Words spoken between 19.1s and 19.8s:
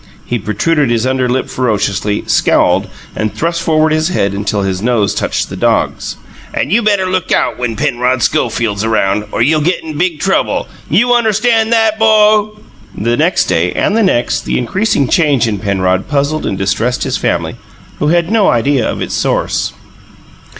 source.